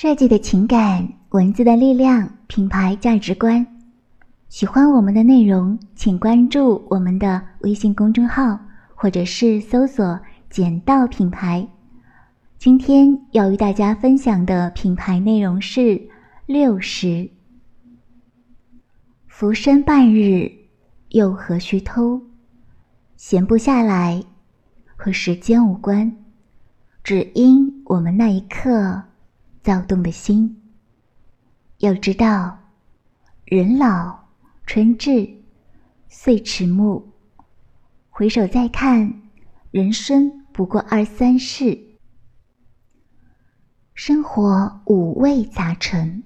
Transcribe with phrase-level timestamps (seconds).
[0.00, 3.66] 设计的情感，文字的力量，品牌价值观。
[4.48, 8.60] 喜欢我们的内容，请关注我们的微信公众号，
[8.94, 11.66] 或者是搜索“简道品牌”。
[12.58, 16.00] 今天要与大家分享的品牌内容是
[16.46, 17.28] 六十。
[19.26, 20.48] 浮生半日，
[21.08, 22.22] 又何须偷？
[23.16, 24.22] 闲不下来，
[24.94, 26.16] 和时间无关，
[27.02, 29.02] 只因我们那一刻。
[29.68, 30.62] 躁动的心。
[31.80, 32.58] 要知道，
[33.44, 34.18] 人老
[34.64, 35.28] 春至，
[36.08, 37.06] 岁迟暮。
[38.08, 39.20] 回首再看，
[39.70, 41.78] 人生不过二三事。
[43.92, 46.22] 生活五味杂陈，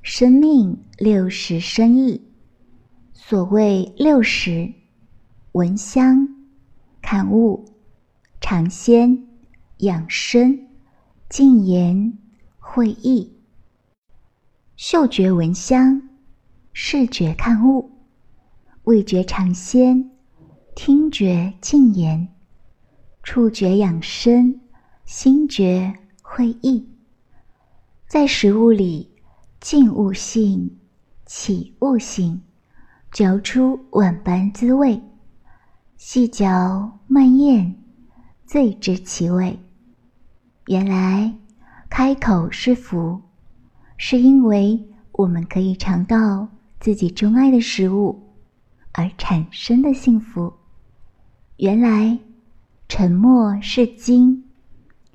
[0.00, 2.24] 生命六十生意。
[3.12, 4.72] 所谓六十：
[5.50, 6.28] 闻香、
[7.02, 7.64] 看物、
[8.40, 9.26] 尝鲜、
[9.78, 10.56] 养生、
[11.28, 12.16] 静言。
[12.74, 13.32] 会意，
[14.74, 16.08] 嗅觉闻香，
[16.72, 17.88] 视觉看物，
[18.82, 20.10] 味觉尝鲜，
[20.74, 22.26] 听觉静言，
[23.22, 24.58] 触觉养生，
[25.04, 26.88] 心觉会意。
[28.08, 29.14] 在食物里，
[29.60, 30.76] 静物性，
[31.24, 32.42] 起物性，
[33.12, 35.00] 嚼出万般滋味，
[35.96, 37.76] 细嚼慢咽，
[38.44, 39.60] 最知其味。
[40.66, 41.38] 原来。
[41.96, 43.22] 开口是福，
[43.96, 46.48] 是因为我们可以尝到
[46.80, 48.34] 自己钟爱的食物
[48.90, 50.52] 而产生的幸福。
[51.58, 52.18] 原来，
[52.88, 54.42] 沉默是金，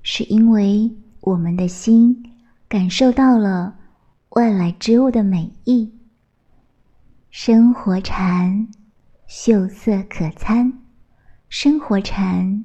[0.04, 2.32] 是因为我们的心
[2.70, 3.76] 感受到了
[4.30, 5.94] 外来之物的美意。
[7.30, 8.70] 生活禅，
[9.28, 10.72] 秀色可餐；
[11.50, 12.64] 生活禅，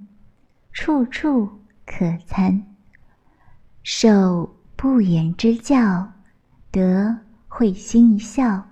[0.73, 1.51] 处处
[1.85, 2.74] 可餐。
[3.85, 6.11] 受不言之教，
[6.71, 7.19] 得
[7.49, 8.67] 会心一笑。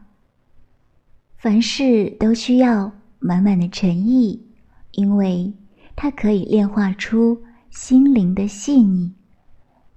[1.37, 4.43] 凡事都需要满满的诚意，
[4.93, 5.53] 因为
[5.95, 9.13] 它可以炼化出心灵的细腻，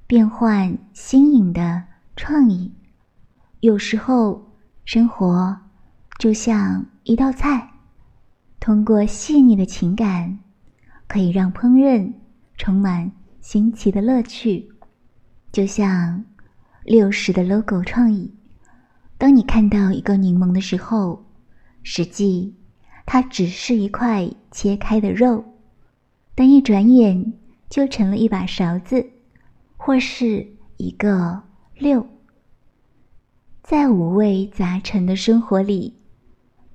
[0.06, 1.82] 变换新颖的
[2.18, 2.74] 创意。
[3.62, 4.52] 有时候，
[4.84, 5.58] 生活
[6.20, 7.72] 就像一道菜，
[8.60, 10.38] 通过细腻的情感，
[11.08, 12.12] 可以让烹饪
[12.58, 14.70] 充满新奇的乐趣。
[15.56, 16.26] 就像
[16.84, 18.30] 六十的 logo 创意，
[19.18, 21.26] 当你看到一个柠檬的时候，
[21.82, 22.54] 实际
[23.06, 25.46] 它只是一块切开的肉，
[26.36, 27.32] 但一转眼
[27.70, 29.10] 就成了一把勺子，
[29.78, 30.46] 或是
[30.76, 31.42] 一个
[31.78, 32.06] 六。
[33.64, 35.96] 在五味杂陈的生活里，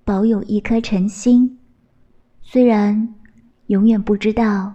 [0.06, 1.58] 保有一颗诚心，
[2.40, 3.14] 虽然
[3.66, 4.74] 永远不知道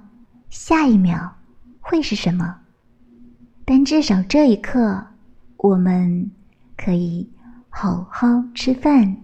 [0.51, 1.37] 下一秒
[1.79, 2.64] 会是什么。
[3.67, 5.07] 但至少这一刻，
[5.57, 6.29] 我们
[6.77, 7.27] 可以
[7.69, 9.17] 好好吃饭，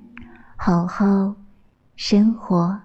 [0.58, 1.36] 好好
[1.96, 2.82] 生活。